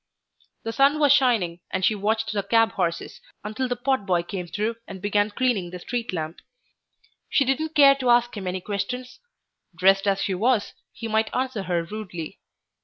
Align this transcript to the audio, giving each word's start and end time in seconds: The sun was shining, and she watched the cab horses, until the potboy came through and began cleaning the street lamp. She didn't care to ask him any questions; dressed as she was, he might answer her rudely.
The 0.63 0.73
sun 0.73 0.97
was 0.97 1.13
shining, 1.13 1.59
and 1.69 1.85
she 1.85 1.93
watched 1.93 2.31
the 2.33 2.41
cab 2.41 2.71
horses, 2.71 3.21
until 3.43 3.67
the 3.67 3.75
potboy 3.75 4.23
came 4.27 4.47
through 4.47 4.77
and 4.87 4.99
began 4.99 5.29
cleaning 5.29 5.69
the 5.69 5.77
street 5.77 6.11
lamp. 6.11 6.39
She 7.29 7.45
didn't 7.45 7.75
care 7.75 7.93
to 7.93 8.09
ask 8.09 8.35
him 8.35 8.47
any 8.47 8.61
questions; 8.61 9.19
dressed 9.75 10.07
as 10.07 10.19
she 10.19 10.33
was, 10.33 10.73
he 10.91 11.07
might 11.07 11.29
answer 11.35 11.61
her 11.61 11.83
rudely. 11.83 12.39